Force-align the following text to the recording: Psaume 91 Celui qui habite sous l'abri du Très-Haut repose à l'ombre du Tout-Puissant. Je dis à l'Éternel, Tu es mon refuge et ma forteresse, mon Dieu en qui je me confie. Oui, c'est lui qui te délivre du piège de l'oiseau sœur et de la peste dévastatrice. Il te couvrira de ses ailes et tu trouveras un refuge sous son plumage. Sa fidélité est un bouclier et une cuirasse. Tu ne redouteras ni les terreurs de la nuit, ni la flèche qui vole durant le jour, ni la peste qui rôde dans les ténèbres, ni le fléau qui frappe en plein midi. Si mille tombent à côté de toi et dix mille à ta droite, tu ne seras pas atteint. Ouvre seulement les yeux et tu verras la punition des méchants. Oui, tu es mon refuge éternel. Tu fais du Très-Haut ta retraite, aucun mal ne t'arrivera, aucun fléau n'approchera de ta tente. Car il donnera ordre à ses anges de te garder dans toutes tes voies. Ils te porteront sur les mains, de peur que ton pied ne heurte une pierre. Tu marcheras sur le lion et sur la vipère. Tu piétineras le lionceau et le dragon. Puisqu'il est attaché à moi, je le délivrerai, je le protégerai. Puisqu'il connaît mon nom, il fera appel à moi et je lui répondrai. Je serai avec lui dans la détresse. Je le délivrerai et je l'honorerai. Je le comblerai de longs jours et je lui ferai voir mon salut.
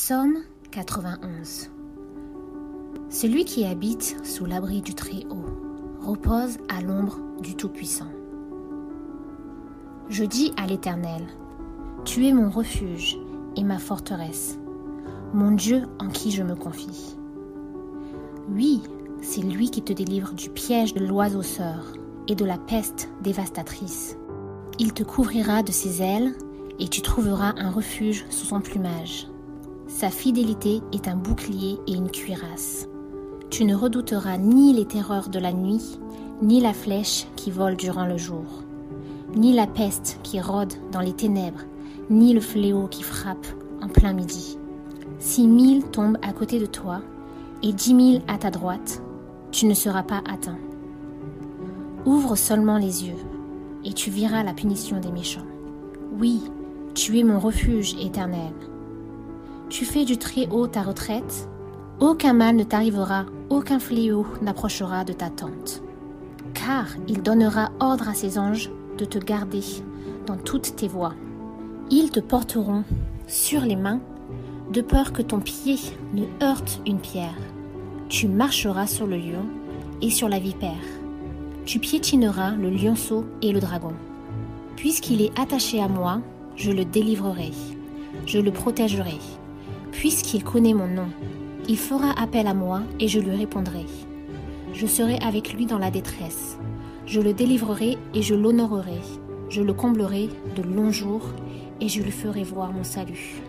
Psaume 0.00 0.44
91 0.70 1.70
Celui 3.10 3.44
qui 3.44 3.64
habite 3.64 4.16
sous 4.24 4.46
l'abri 4.46 4.80
du 4.80 4.94
Très-Haut 4.94 5.44
repose 6.00 6.56
à 6.68 6.80
l'ombre 6.80 7.18
du 7.42 7.56
Tout-Puissant. 7.56 8.06
Je 10.08 10.22
dis 10.22 10.52
à 10.56 10.68
l'Éternel, 10.68 11.26
Tu 12.04 12.28
es 12.28 12.32
mon 12.32 12.48
refuge 12.48 13.18
et 13.56 13.64
ma 13.64 13.78
forteresse, 13.78 14.60
mon 15.34 15.50
Dieu 15.50 15.82
en 15.98 16.06
qui 16.10 16.30
je 16.30 16.44
me 16.44 16.54
confie. 16.54 17.16
Oui, 18.48 18.80
c'est 19.20 19.42
lui 19.42 19.68
qui 19.68 19.82
te 19.82 19.92
délivre 19.92 20.32
du 20.32 20.48
piège 20.48 20.94
de 20.94 21.04
l'oiseau 21.04 21.42
sœur 21.42 21.92
et 22.28 22.36
de 22.36 22.44
la 22.44 22.56
peste 22.56 23.10
dévastatrice. 23.20 24.16
Il 24.78 24.92
te 24.92 25.02
couvrira 25.02 25.64
de 25.64 25.72
ses 25.72 26.02
ailes 26.02 26.36
et 26.78 26.86
tu 26.86 27.02
trouveras 27.02 27.54
un 27.56 27.72
refuge 27.72 28.26
sous 28.30 28.46
son 28.46 28.60
plumage. 28.60 29.26
Sa 29.88 30.10
fidélité 30.10 30.82
est 30.92 31.08
un 31.08 31.16
bouclier 31.16 31.78
et 31.86 31.94
une 31.94 32.10
cuirasse. 32.10 32.86
Tu 33.48 33.64
ne 33.64 33.74
redouteras 33.74 34.36
ni 34.36 34.74
les 34.74 34.84
terreurs 34.84 35.30
de 35.30 35.38
la 35.38 35.50
nuit, 35.50 35.98
ni 36.42 36.60
la 36.60 36.74
flèche 36.74 37.26
qui 37.36 37.50
vole 37.50 37.74
durant 37.74 38.04
le 38.04 38.18
jour, 38.18 38.44
ni 39.34 39.54
la 39.54 39.66
peste 39.66 40.20
qui 40.22 40.42
rôde 40.42 40.74
dans 40.92 41.00
les 41.00 41.14
ténèbres, 41.14 41.62
ni 42.10 42.34
le 42.34 42.40
fléau 42.40 42.86
qui 42.86 43.02
frappe 43.02 43.46
en 43.80 43.88
plein 43.88 44.12
midi. 44.12 44.58
Si 45.20 45.48
mille 45.48 45.82
tombent 45.84 46.18
à 46.20 46.34
côté 46.34 46.60
de 46.60 46.66
toi 46.66 47.00
et 47.62 47.72
dix 47.72 47.94
mille 47.94 48.20
à 48.28 48.36
ta 48.36 48.50
droite, 48.50 49.02
tu 49.52 49.64
ne 49.64 49.74
seras 49.74 50.02
pas 50.02 50.22
atteint. 50.30 50.58
Ouvre 52.04 52.36
seulement 52.36 52.76
les 52.76 53.06
yeux 53.06 53.24
et 53.86 53.94
tu 53.94 54.10
verras 54.10 54.42
la 54.42 54.52
punition 54.52 55.00
des 55.00 55.10
méchants. 55.10 55.46
Oui, 56.20 56.42
tu 56.94 57.18
es 57.18 57.24
mon 57.24 57.40
refuge 57.40 57.96
éternel. 57.98 58.52
Tu 59.70 59.84
fais 59.84 60.06
du 60.06 60.16
Très-Haut 60.16 60.66
ta 60.66 60.82
retraite, 60.82 61.46
aucun 62.00 62.32
mal 62.32 62.56
ne 62.56 62.64
t'arrivera, 62.64 63.26
aucun 63.50 63.78
fléau 63.78 64.26
n'approchera 64.40 65.04
de 65.04 65.12
ta 65.12 65.28
tente. 65.28 65.82
Car 66.54 66.86
il 67.06 67.22
donnera 67.22 67.70
ordre 67.78 68.08
à 68.08 68.14
ses 68.14 68.38
anges 68.38 68.70
de 68.96 69.04
te 69.04 69.18
garder 69.18 69.62
dans 70.26 70.38
toutes 70.38 70.74
tes 70.76 70.88
voies. 70.88 71.12
Ils 71.90 72.10
te 72.10 72.20
porteront 72.20 72.84
sur 73.26 73.60
les 73.60 73.76
mains, 73.76 74.00
de 74.72 74.80
peur 74.80 75.12
que 75.12 75.20
ton 75.22 75.38
pied 75.38 75.76
ne 76.14 76.24
heurte 76.42 76.80
une 76.86 76.98
pierre. 76.98 77.36
Tu 78.08 78.26
marcheras 78.26 78.86
sur 78.86 79.06
le 79.06 79.16
lion 79.16 79.44
et 80.00 80.10
sur 80.10 80.30
la 80.30 80.38
vipère. 80.38 80.72
Tu 81.66 81.78
piétineras 81.78 82.52
le 82.52 82.70
lionceau 82.70 83.26
et 83.42 83.52
le 83.52 83.60
dragon. 83.60 83.92
Puisqu'il 84.76 85.20
est 85.20 85.38
attaché 85.38 85.82
à 85.82 85.88
moi, 85.88 86.22
je 86.56 86.72
le 86.72 86.86
délivrerai, 86.86 87.50
je 88.24 88.38
le 88.38 88.50
protégerai. 88.50 89.18
Puisqu'il 89.98 90.44
connaît 90.44 90.74
mon 90.74 90.86
nom, 90.86 91.08
il 91.68 91.76
fera 91.76 92.12
appel 92.22 92.46
à 92.46 92.54
moi 92.54 92.82
et 93.00 93.08
je 93.08 93.18
lui 93.18 93.34
répondrai. 93.34 93.84
Je 94.72 94.86
serai 94.86 95.18
avec 95.18 95.52
lui 95.52 95.66
dans 95.66 95.76
la 95.76 95.90
détresse. 95.90 96.56
Je 97.04 97.20
le 97.20 97.32
délivrerai 97.34 97.98
et 98.14 98.22
je 98.22 98.36
l'honorerai. 98.36 99.00
Je 99.48 99.60
le 99.60 99.72
comblerai 99.72 100.28
de 100.54 100.62
longs 100.62 100.92
jours 100.92 101.26
et 101.80 101.88
je 101.88 102.00
lui 102.00 102.12
ferai 102.12 102.44
voir 102.44 102.72
mon 102.72 102.84
salut. 102.84 103.42